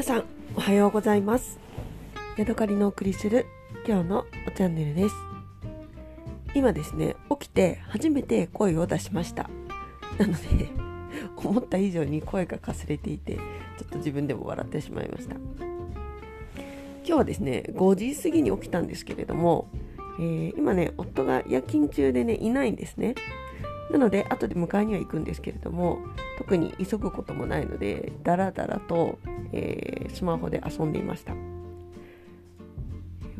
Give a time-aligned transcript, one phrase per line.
[0.00, 0.24] 皆さん
[0.56, 1.58] おはようございます。
[2.38, 3.44] ヤドカリのお送りする
[3.86, 4.26] 今日の
[4.56, 5.14] チャンネルです。
[6.54, 9.50] 今ですね起きて初めて声を出しました。
[10.16, 10.70] なので
[11.36, 13.42] 思った以上に声がかすれていてちょ
[13.84, 15.34] っと自分でも笑ってしまいました。
[15.34, 19.68] 今日はですね5時過ぎに起きたんですけれども、
[20.18, 23.16] えー、今ね夫が夜勤中でねいないんですね。
[23.90, 25.98] なので後で迎えには行くんですけれども
[26.38, 29.18] 特に急ぐこともないのでだらだらと、
[29.52, 31.34] えー、スマホで遊んでいました。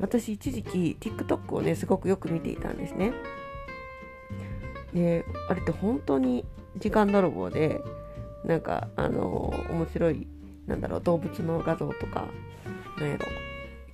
[0.00, 3.12] 私一時期 TikTok をねすごくよく見ていたんですね。
[4.94, 6.44] であれって本当に
[6.78, 7.80] 時間泥棒で
[8.44, 10.26] なんかあのー、面白い
[10.66, 12.26] なんだろう動物の画像とか
[12.98, 13.26] なんやろ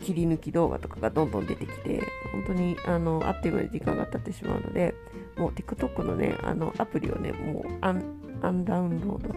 [0.06, 4.95] 切り抜き動画とかがどんどん出てきて本当にあのあっという間に時間が経ってしまうので
[5.37, 8.02] もう TikTok のねあのアプリをねもうアン
[8.42, 9.34] アンダウンロード。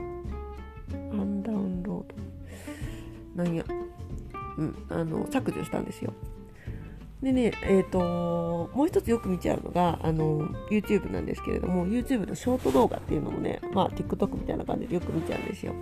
[1.12, 3.43] アンダウンロード。
[3.43, 3.63] なんや。
[4.58, 6.13] うんあの削除したんですよ。
[7.24, 7.99] でねえっ、ー、と
[8.74, 15.74] もう一つよく見ちゃうのがあの YouTube なんですけれども YouTube のショート動画っていうのもねまあ TikTok みたいな感じでよく見ちゃうんですよ。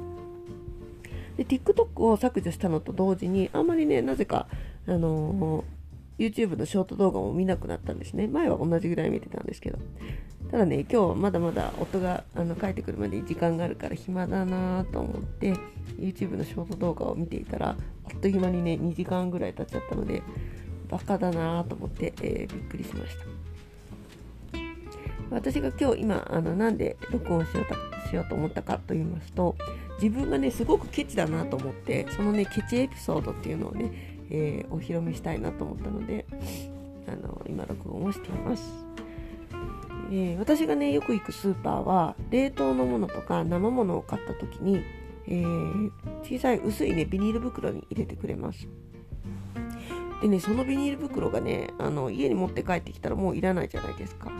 [1.38, 4.48] で TikTok を削除したのと同時にあんまりねなぜか
[4.88, 5.64] あの
[6.18, 8.28] YouTube のショート動画も見なくなったんですね。
[8.28, 9.78] 前は同じぐらい見てたんですけど。
[10.52, 15.54] ただね今日はまだまだ夫があの帰ってくるまで時間があるから暇だなと思って
[16.00, 17.76] YouTube のショート動画を見ていたらあ
[18.16, 20.24] っという間にね2時間ぐらい経っちゃったので
[20.90, 23.26] バカだなと思って、えー、びっくりしました。
[25.30, 29.58] 私が今日今あのなんで録音しようとしようと思ったかと言いますと
[30.02, 36.26] 自分がねすごくケチだなと思ってそのねケチエピソードっていうのをねえー、お披露目したいなと思ったので
[37.08, 38.64] あの今録音をしています、
[40.12, 44.84] えー、私がねよく行くスーパーは冷凍のものとか生ものを買った時に、
[45.28, 45.92] えー、
[46.24, 48.68] 小さい薄いねビニール袋に入れてくれます。
[50.22, 54.32] でねそのビニール袋がねあの家に持って帰ってきたらもういらないじゃないですか。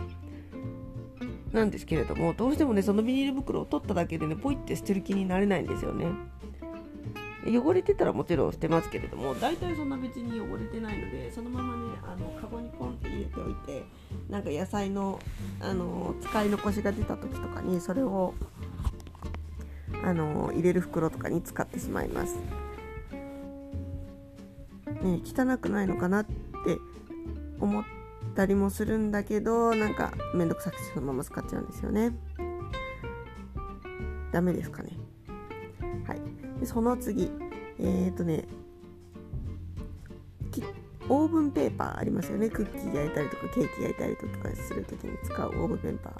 [1.52, 6.06] なんですけれどもどうしてもねそのビニール袋を取っただけでねポイって捨てる気になれないんですよね。
[7.46, 13.84] 汚れてたらもちろん捨てますけれども大体そんな別に汚れてないのでそのままねあのカゴにポンって入れておいて
[14.28, 15.20] なんか野菜の
[15.60, 18.34] あの使い残しが出た時とかにそれを
[20.04, 22.36] あの入れる袋とかに使ってしまいます。
[25.02, 26.32] ね、汚くないのかなって
[27.60, 27.84] 思っ
[28.34, 32.12] たりもするんだけどなんかめんどくさくてそのまま使っちゃうんですよね。
[34.32, 34.97] ダメですかね。
[36.60, 37.30] でその次
[37.78, 38.44] えっ、ー、とね
[41.08, 42.50] オーブンペーパーありますよね。
[42.50, 46.12] クッキー焼いたりとかケーキ焼いたりとかする時に使うオーブンペーパー。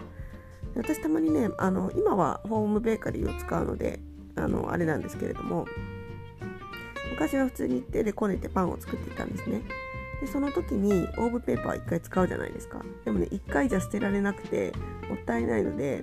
[0.77, 4.01] 私たまにねあの今はホームベーカリーを使うので
[4.37, 5.67] あのあれなんですけれども
[7.11, 9.63] 昔は普通に手でこねてパンを作っていたんですね。
[10.21, 12.83] でその時にオーブンペーパー1回使うじゃないですか。
[13.05, 14.73] でもね1回じゃ捨てられなくて
[15.09, 16.03] もったいないので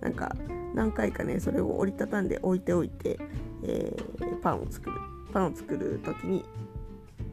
[0.00, 0.34] なんか
[0.74, 3.18] 何回かねそれを折りたたんで置いておいて
[3.64, 4.96] えー、パンを作る
[5.32, 6.44] パンを作る時に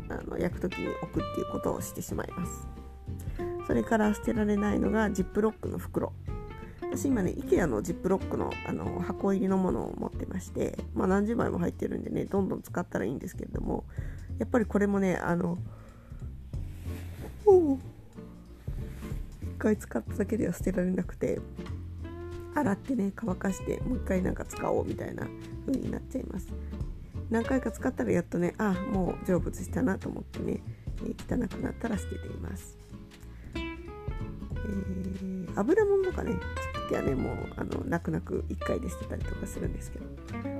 [0.09, 2.67] あの焼く時に置くっていうことをしてしまいます。
[3.67, 6.13] それから捨てられないのがジップロックの袋。
[6.81, 13.85] 私今ね IKEA のジップロックのあの箱入りのものを持ってまして、まあ、何十枚も入ってるんでねどんどん使ったらいいんですけれども
[14.39, 15.57] やっぱりこれもねあの
[17.45, 17.77] 1
[19.57, 21.39] 回使っただけでは捨てられなくて
[22.61, 25.27] 洗ってね乾かしてもう一回なんか使おうみたいな
[25.65, 26.47] 風になっちゃいます。
[27.29, 30.61] 何回か使ったらやっとねあもう成仏したなと思ってね、
[31.05, 32.77] え、汚くなったら捨てています、
[33.55, 36.35] えー、油もんとかね
[36.91, 40.05] 時はねもうあの泣く泣く1回で捨てたりとかするんですけど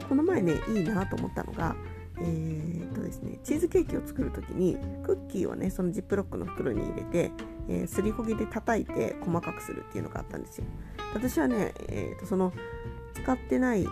[0.08, 1.76] この前ねいいなと思ったのが
[2.24, 7.32] えー、っとですね、チーズケーキを作る時にクッキーをねそのジップロックの袋に入れて、
[7.68, 10.66] えー、すりこぎで叩いて細かくするっていうのがあったんですよ。
[11.14, 12.53] 私はね、えーと、その
[13.14, 13.85] 使ってない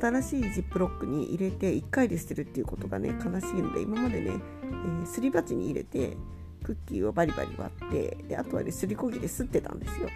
[0.00, 4.30] 新しいジップロックに入れて1回で捨てるっていうことがね悲しいので今までね、
[4.62, 6.16] えー、すり鉢に入れて
[6.62, 10.08] クッキーをバリバリ割ってであとはねすりこぎですってたんですよ。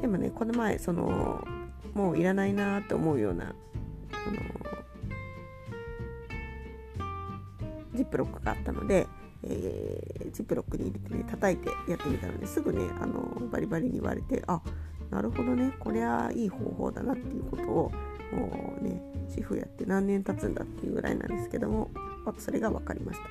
[0.00, 1.44] でもねこの前その
[1.94, 3.54] もういらないなって思うような
[4.26, 4.36] あの
[7.94, 9.06] ジップロックがあったので
[9.44, 13.20] えー、ジップロックに入れてね叩いてやってみたのですぐねあの
[13.50, 14.60] バリバリに言われてあ
[15.10, 17.92] なるほどねこれはいい方法だなっていうことを
[18.32, 21.90] もうね主婦やって何年経つんだっていうぐらいなんですけども
[22.38, 23.26] それが分かりました。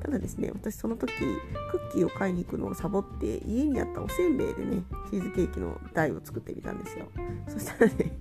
[0.00, 7.06] ただですね私その時クッキーを買いに行くのをサボって家にあったおせんべいでねチーズケーキの台を作ってみたんですよ。
[7.48, 8.12] そしたらね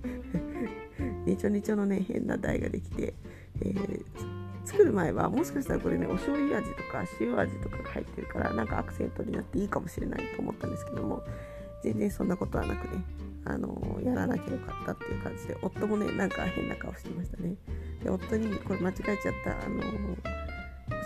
[1.25, 3.13] ねちょねちょのね変な台ができて、
[3.61, 4.01] えー、
[4.65, 11.23] 作る前はもしかしたらこれねお醤油味とか塩味とかが入ってるからなんかアクセントになっていいかもしれないと思ったんですけども
[11.83, 13.03] 全然そんなことはなくね
[13.45, 17.55] あのやらなきゃよかったっていう感じで夫もねなんか変な顔してましたね。
[18.03, 20.34] で夫にこれ間違えちゃったあのー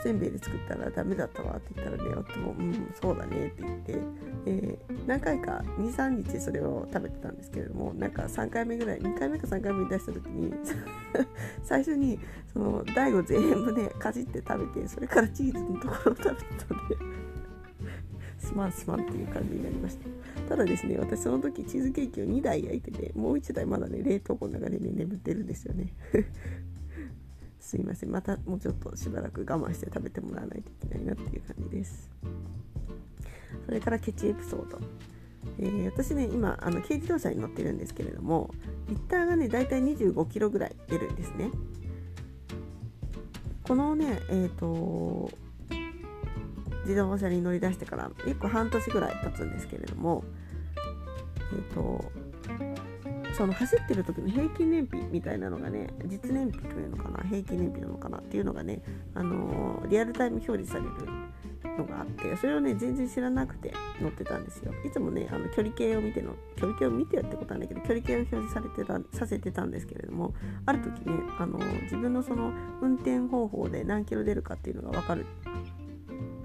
[0.04, 3.98] せんべいで作ったらダメだったわって言ったらね夫も「うんそうだね」って言って、
[4.46, 10.54] えー、何回か23日それを食べてたんですけれどもなんか3回目ぐらい2回目か3回目に出した時に
[11.64, 12.20] 最初に
[12.52, 17.10] その大悟全部ねかじって食べてそれからチーズのところを食べてたんで
[18.40, 20.08] すまんすまんっていう感じになりました。
[20.50, 25.94] ただですね私その時チーズケーキを2台焼いててもう1台まだね冷凍庫の中でね眠ってるんですよね。
[27.70, 28.10] すいません。
[28.10, 32.10] またもうちょっとしばらく我慢して食べてもらわないといけないなっていう感じです。
[33.64, 34.80] それからケチエピソード、
[35.60, 38.50] えー、私ね今あの軽自動車に乗ってるんですけれども
[38.88, 41.52] リッターがねだいたい25キロぐらい出るんですね。
[43.68, 45.30] このねえっ、ー、と
[46.86, 50.24] 自動車に乗り出してから結構半年ぐらい経つんですけれども
[51.52, 52.12] えっ、ー、と
[53.40, 58.82] その走ってる時の平均燃費みたいなのがね実燃費というのかな平均燃費なのかなっていうのがね、
[59.16, 60.90] あのリアルタイム表示される
[61.78, 64.74] のがあってそれをね全然知らなくて乗ってたんですよ。
[64.86, 70.34] いつもねあの距離計を見ての距離計を見てやってことはなんだけど距離計を表示されてたさせてたんですけれども
[70.66, 72.52] ある時ねあの自分のその
[72.82, 75.26] 運転方法で何キロ出るかっていうのが分かる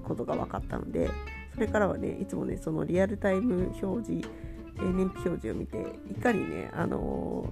[0.05, 1.11] ことが分かったので
[1.55, 4.29] それからはねいつもねそのリアルタイム表示
[4.79, 5.79] 燃費表示を見て
[6.11, 7.49] いかにね、あの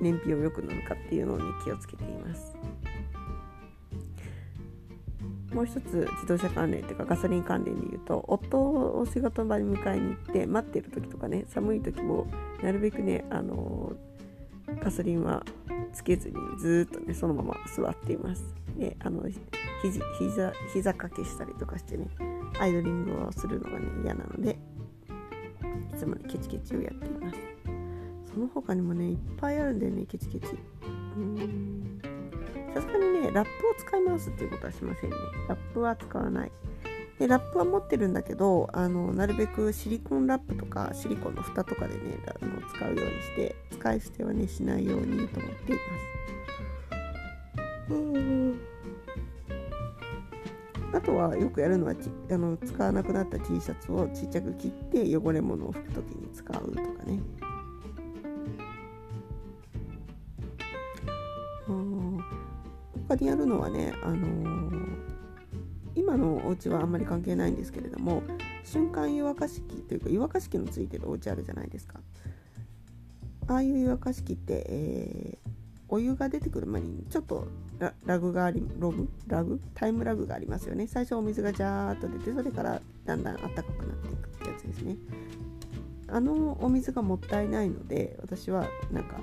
[0.00, 2.54] ー、燃費を良くなるかっていうのに気をつけています。
[5.52, 12.26] もう一つ自動車関連というかガソリン関連で言うと夫を仕事場に迎えに行って待ってる時とかね寒い時も
[12.60, 15.44] なるべくね、あのー、ガソリンは
[15.92, 18.44] つけずにずっとねそのまま座っています。
[18.76, 22.08] であの肘膝膝掛けしたりとかしてね
[22.58, 24.58] アイドリングをするのがね嫌なので
[26.04, 27.38] いつもねケチケチをやっています。
[28.32, 30.46] その他にもねいっぱいあるんだよねケチケチ。
[31.16, 32.00] うん。
[32.74, 35.16] さすがにねラップを使い回すっていうことはしませんね。
[35.48, 36.52] ラップは使わない。
[37.18, 45.80] でラップは持ってるんだけどあのなるべくシリコンラップとかシリコンの蓋とかでねあの使うようにして使い捨てはねしないようにと思っていま
[47.88, 47.94] す。
[47.94, 48.60] うん
[50.94, 51.94] あとはよくやるのは
[52.30, 57.20] あの使わなくなった T シャツをちっちゃく切って汚れ物を拭く時に使うとかね。
[63.08, 64.98] 他にやるのはね、あのー、
[65.94, 68.22] 今のお家はあんまり関係ないんですけれども
[68.64, 72.00] 瞬間湯沸かし器というか湯沸かし器のついてるお家あるじゃないですか。
[73.46, 75.50] ああいう湯沸かし器って、えー、
[75.88, 77.46] お湯が出てくる前にちょっと
[78.06, 79.08] ラグがありログ？
[79.26, 79.60] ラグ？
[79.74, 80.86] タイムラグがありますよね。
[80.86, 84.96] 最初お水がジャーっと出てそれからだんだん暖かくなっていくってやつですね。
[86.08, 89.16] あのお水がもったいないので私はなんか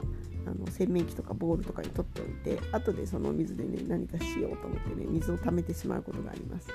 [0.46, 6.68] あの洗面器とかボールとかに取っておいて後でその水でね何かしようと思ってね水を溜めてしまうことがあります。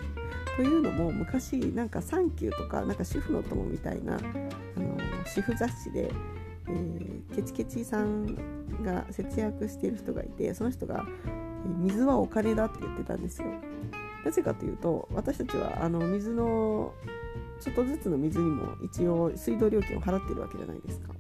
[0.56, 4.21] というのも昔なんか「サンキュー」とかなんか主婦の友みたいなあ
[4.81, 6.11] の主婦雑誌で
[6.68, 8.26] えー、ケチケチさん
[8.82, 11.04] が節約している人がいてその人が
[11.78, 13.49] 水はお金だって言ってたんですよ。
[14.25, 16.92] なぜかというと私たちはあの水の
[17.61, 21.14] ちょっとずつの水にも一応水道料金を払ってるわけじゃないですか。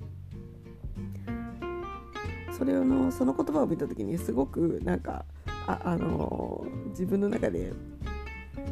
[2.56, 5.24] それのその言葉を見た時にすごくなんか
[5.66, 7.72] ああの自分の中で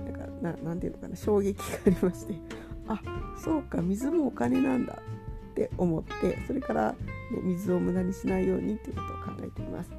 [0.07, 2.35] なんかななんていうのかな衝撃がありまして
[2.89, 3.01] あ
[3.37, 4.99] そうか水もお金なんだ。
[5.55, 6.97] って思ってそれから、ね、
[7.43, 9.91] 水を無駄にしないようにっていうことを考えています。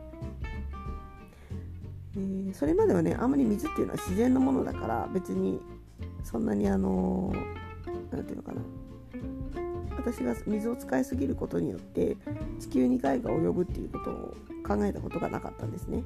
[2.18, 5.60] えー、それまではねあんまり水っていうのは自然のものだから別に
[6.24, 7.34] そんなにあの
[8.12, 8.62] 何て言うのかな
[9.98, 12.16] 私が水を使いすぎることによって
[12.60, 14.36] 地球に害が及ぶっていうことを
[14.66, 16.04] 考えたことがなかったんですね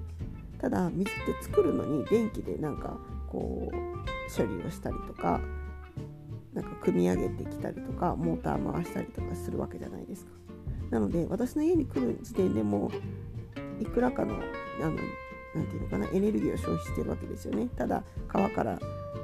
[0.60, 5.42] ただ水って作るのに電気でなんかこう処理をしたりとか
[6.54, 10.32] なんか組み上げてきたりとかモーター回したりとかするわけじゃないですか。
[10.90, 12.92] なので私の家に来る時点でも
[13.80, 14.96] いくらかのあの
[15.56, 17.68] なていうのかなエネルギーを消費してるわけですよね。
[17.76, 18.80] ただ川から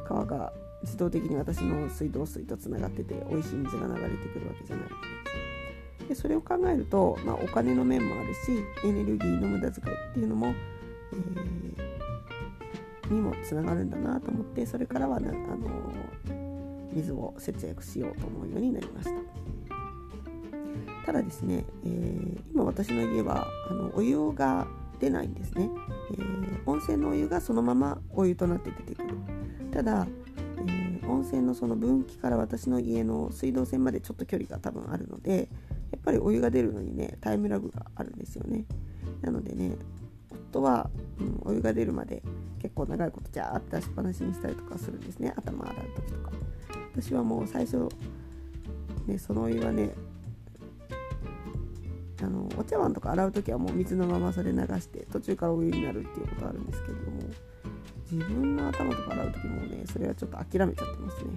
[0.08, 0.53] 川が
[0.84, 4.89] 自動的に私の水道水とつながってて美味しい水が流れてくるわけじゃない。
[6.08, 10.53] でそれを考えると、まあ、お金の面もあるしエネルギーの無駄遣いっていうのも、
[11.13, 16.34] えー、にもつながるんだなと思ってそれからはなあの
[16.95, 19.15] 水を節約しようと思うようになりました。
[21.05, 24.65] ただですね、えー、今私の家はあのお湯が
[24.99, 25.69] 出ないんですね、
[26.13, 29.15] えー、温泉のお湯がそのままお湯となって出てくる。
[29.71, 30.07] ただ、
[30.65, 35.49] えー、温泉のその分岐から私の家の水道線までちょっと距離が多分あるので
[35.91, 38.65] やっぱりお湯が出るのにねタイムラグがあるんですよね。
[39.21, 39.75] なのでね
[40.31, 42.23] 夫は、うん、お湯が出るまで
[42.59, 45.33] 結構長いことジャーって出しっぱなしにしたりとかするんですね。
[45.35, 46.34] 頭洗う時とか。
[46.95, 47.89] 私はもう最初
[49.05, 49.91] ねそのお湯はね
[52.21, 57.19] あのお茶碗とか洗う時はもう水のままそれ流して途中からお湯になるっていうことあるんですけれども
[58.11, 61.31] 自分の頭とか洗う時もねそれはちょっと諦めちゃってますね。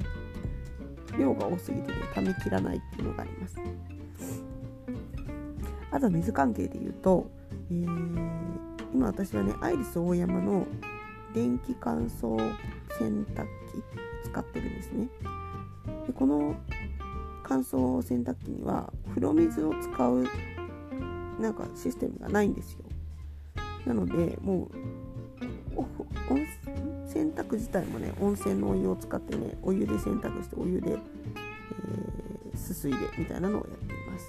[1.18, 3.56] 量が多すぎてね溜めきらないっていうのがあります。
[5.90, 7.28] あとは水関係で言うと、
[7.70, 8.30] えー、
[8.94, 10.66] 今私はねアイリスオーヤマの
[11.34, 12.36] 電気乾燥
[12.98, 15.08] 洗濯機使ってるんですね。
[16.08, 16.56] でこの
[17.42, 20.26] 乾燥洗濯機には風呂水を使う
[21.38, 22.80] なんかシステムがないんですよ。
[23.86, 24.70] なのでもう
[27.06, 34.26] 洗濯自体もね温泉のお湯を使ってねお湯で洗濯してお湯で、えー、すすいでみたいなのをやっています。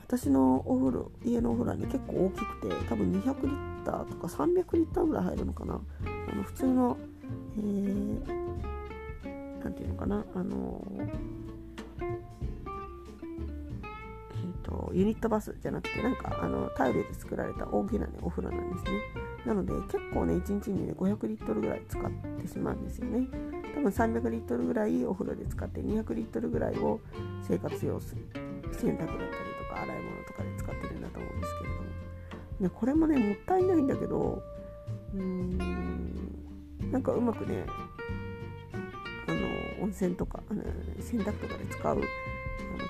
[0.00, 5.74] 私のお風呂家のお風呂はね結構大きくて多分200リッターとか300リッターぐらい入るのかな。
[6.32, 6.96] あの普通の
[7.58, 11.08] えー、なんていうのかなあのえっ
[14.62, 18.90] とユニットバスじゃなくてなんかあのタイルで作られた大きな、ね、お風呂なんですね。
[19.46, 22.02] なので結構ね1日にね500リットルぐらい使っ
[22.40, 23.26] てしまうんですよね。
[23.74, 27.00] 多分300リットルぐらいお風呂で使って200リットルぐらいを
[27.42, 28.16] 生活用水
[28.72, 29.18] 洗濯だったり
[29.68, 31.88] とか洗い物とかで使ってるんだと思うんですけれども、
[32.60, 34.42] ね、これもねもったいないんだけど
[35.14, 35.58] うーん
[36.90, 37.64] なんかうまくね
[39.26, 40.62] あの温泉とかあの
[41.00, 42.02] 洗濯とかで使うあの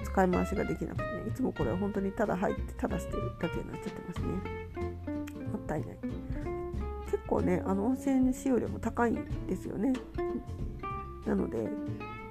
[0.04, 4.26] 使い回しができなくてねいつもこれは本当にただ入ってただ捨てるだけになっちゃってますね。
[5.52, 5.98] もったいない。
[7.06, 9.92] 結構ねあの温泉使用量も高いんですよね。
[11.26, 11.58] なので、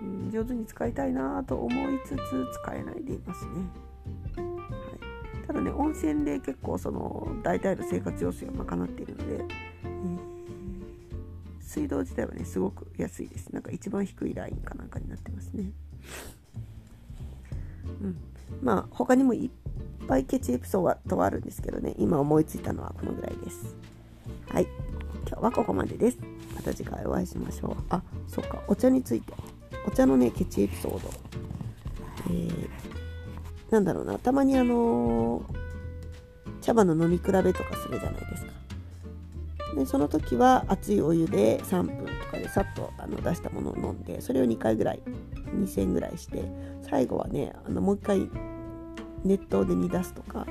[0.01, 2.17] うん、上手に使いたいなと思いつつ
[2.63, 3.51] 使えないでいますね、
[4.35, 4.43] は
[5.43, 9.45] い、ただね温泉で結構その大体の生活用水を賄っているので、
[11.69, 13.49] 水道自体はねすごく安いです。
[13.53, 15.71] なんか一番低いラインかなんかになってますね。
[18.01, 18.17] うん、
[18.63, 21.93] まあ他にもいっぱいケチエピソードはあるんですけどね。
[21.99, 23.75] 今思いついたのはこのぐらいです。
[24.47, 24.67] はい。
[25.27, 26.17] 今日はここまでです。
[26.55, 27.83] また次回お会いしましょう。
[27.89, 28.63] あそっか。
[28.67, 29.31] お茶について。
[29.85, 31.11] お茶のねケチエピソード。
[32.31, 32.69] えー、
[33.69, 34.17] なんだろうな。
[34.17, 35.43] たまにあのー、
[36.61, 38.48] 茶葉の飲み比べとかするじゃないですか。
[39.75, 45.01] でその時は熱いお湯で3分とかでさっとあの出したものを飲んでそれを2回ぐらい
[45.55, 46.43] 2000ぐらいして
[46.81, 48.29] 最後はねあのもう一回
[49.23, 50.45] 熱湯で煮出すとか、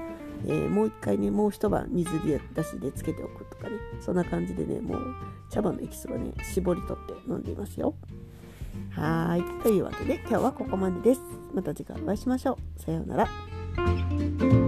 [0.46, 5.00] えー、もう一回ねもう一晩水で出しでつけておくとかねそんな感じでねもう
[5.50, 7.94] 茶葉のエキスはね絞り取って飲んでいますよ。
[8.90, 11.20] はいというわけで今日はここまでです。
[11.54, 12.80] また次回お会いしましょう。
[12.80, 14.67] さようなら。